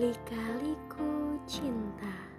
[0.00, 2.29] Lika-liku cinta.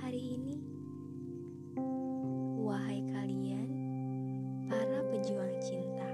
[0.00, 0.56] hari ini?
[2.56, 3.68] Wahai kalian,
[4.64, 6.08] para pejuang cinta.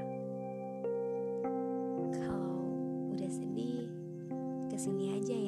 [2.11, 2.67] Kalau
[3.15, 3.87] udah sedih,
[4.67, 5.46] ke sini aja ya.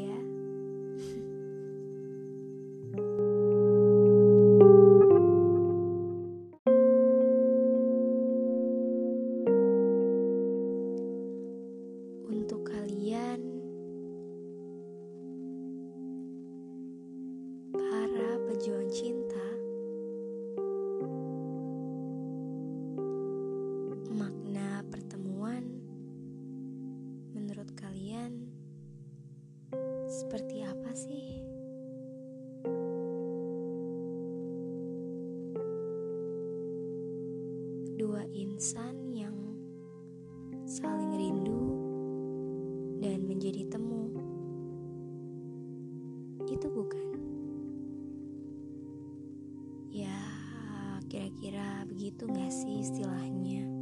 [51.08, 53.77] Kira-kira begitu gak sih istilahnya?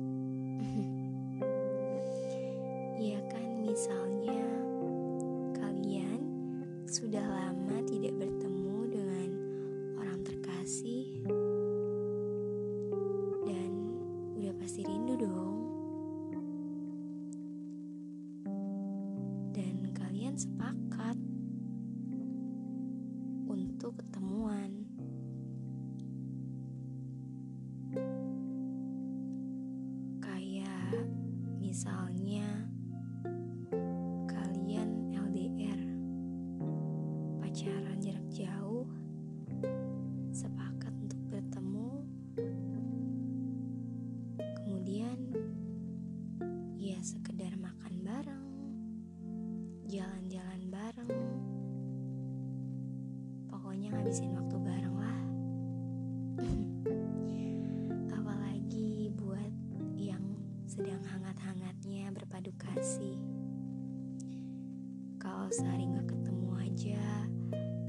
[62.36, 63.16] padu kasih.
[65.16, 67.00] Kalau sehari gak ketemu aja,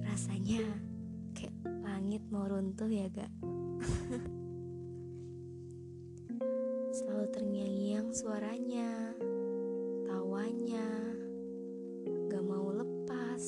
[0.07, 0.63] rasanya
[1.35, 1.51] kayak
[1.83, 3.27] langit mau runtuh ya gak?
[6.95, 9.19] Selalu terngiang-ngiang suaranya,
[10.07, 10.87] tawanya,
[12.31, 13.43] gak mau lepas.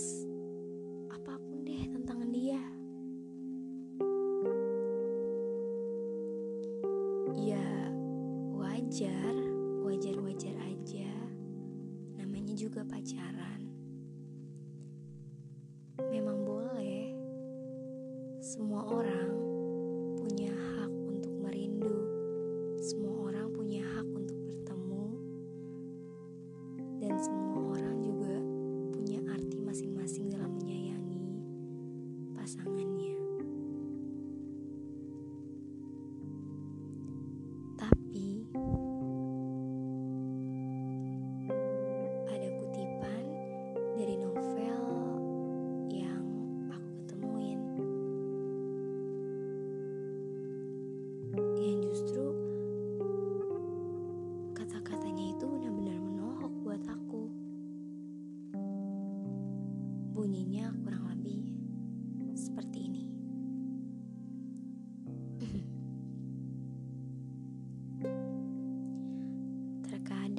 [1.15, 2.59] Apa pun deh tentang dia.
[7.39, 7.87] Ya,
[8.51, 9.58] wajar
[9.89, 11.09] wajar-wajar aja.
[12.21, 13.68] Namanya juga pacaran.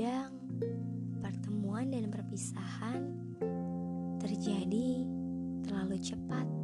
[0.01, 0.33] Terkadang
[1.21, 3.21] pertemuan dan perpisahan
[4.17, 5.05] terjadi
[5.61, 6.60] terlalu cepat.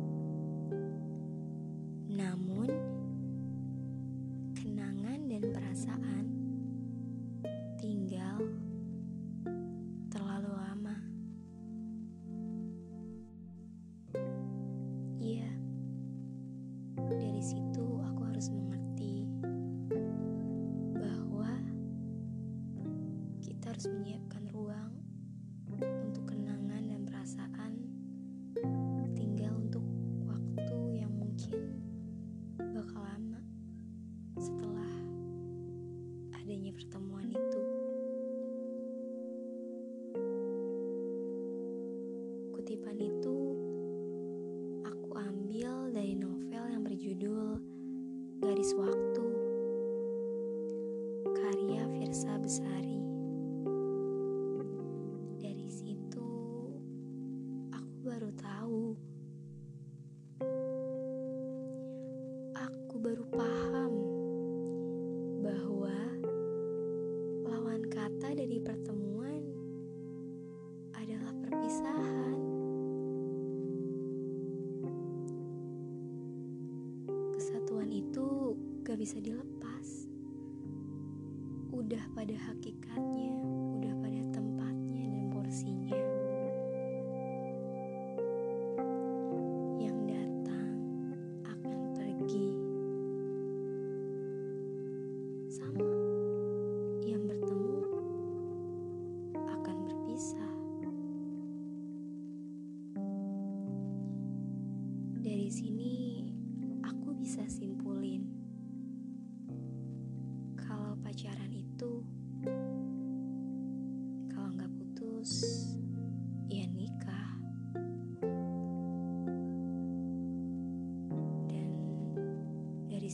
[23.76, 24.88] harus menyiapkan ruang
[25.68, 27.85] untuk kenangan dan perasaan.
[58.18, 58.65] claro.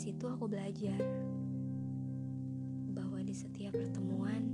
[0.03, 0.99] situ aku belajar
[2.91, 4.51] bahwa di setiap pertemuan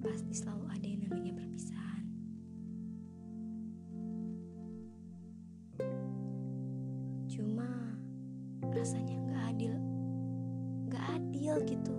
[0.00, 2.04] pasti selalu ada yang namanya perpisahan.
[7.28, 7.68] Cuma
[8.72, 9.74] rasanya nggak adil,
[10.88, 11.96] nggak adil gitu.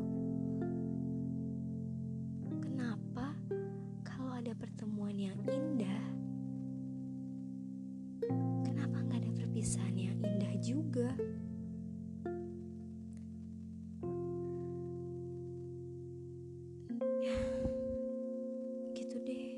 [2.65, 3.37] Kenapa
[4.01, 6.01] kalau ada pertemuan yang indah
[9.57, 11.09] perpisahan yang indah juga.
[18.94, 19.57] Gitu deh.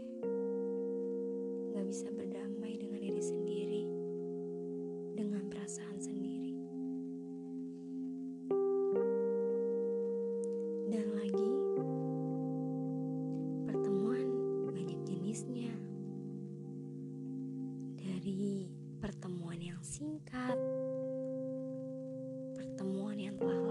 [1.76, 3.84] Gak bisa berdamai dengan diri sendiri,
[5.20, 6.56] dengan perasaan sendiri.
[10.96, 11.52] Dan lagi,
[13.68, 14.32] pertemuan
[14.64, 15.76] banyak jenisnya.
[18.00, 20.60] Dari pertemuan yang singkat,
[22.60, 23.69] pertemuan yang telah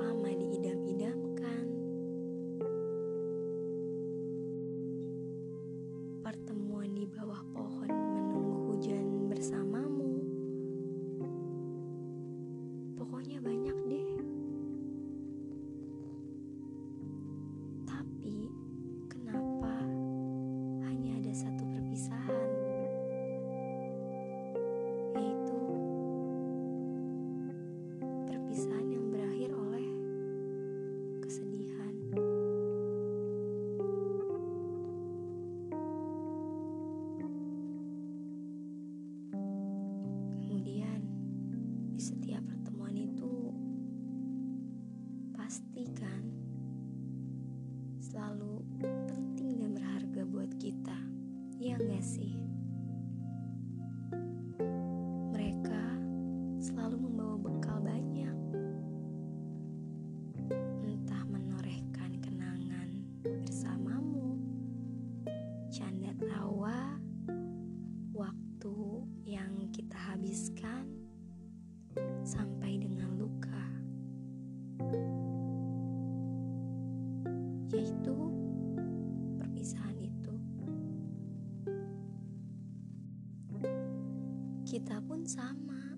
[85.09, 85.97] pun sama.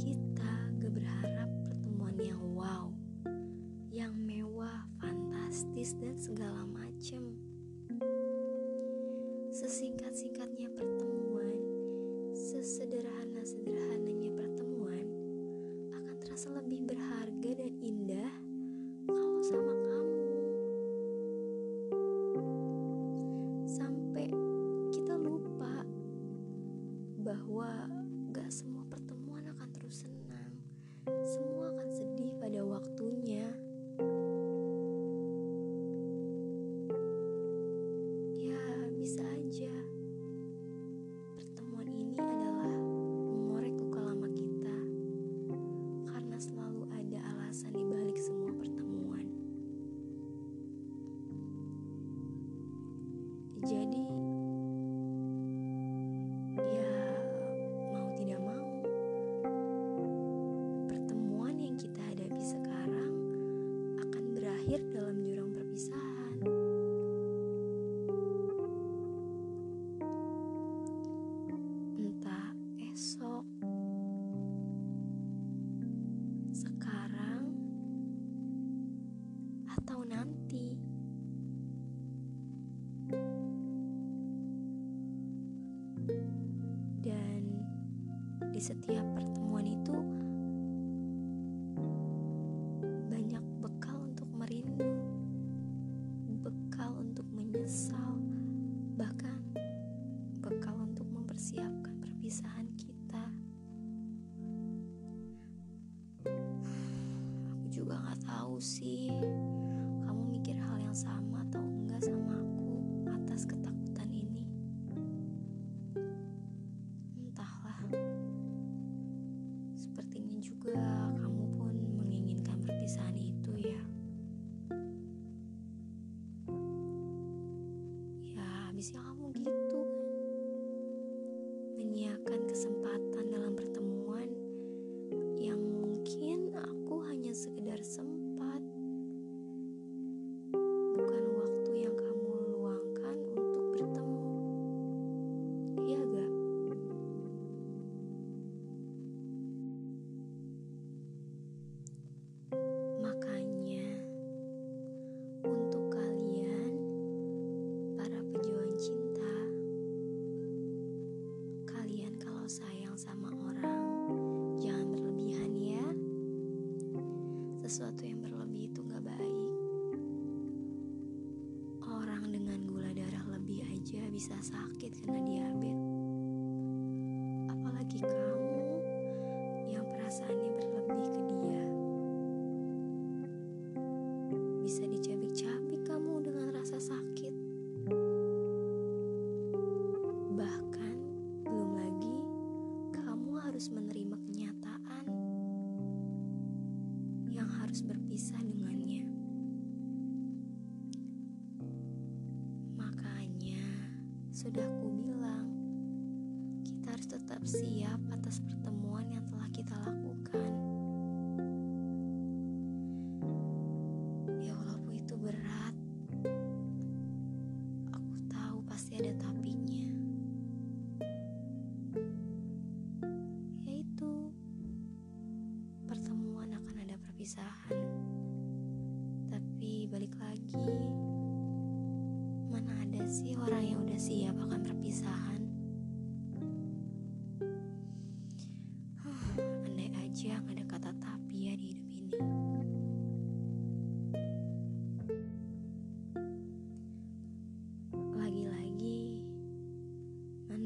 [0.00, 2.88] Kita gak berharap pertemuan yang wow,
[3.92, 7.36] yang mewah, fantastis, dan segala macem.
[9.52, 10.31] Sesingkat-singkat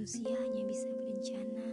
[0.07, 1.67] manusia hanya bisa berencana,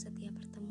[0.00, 0.69] setiap pertemuan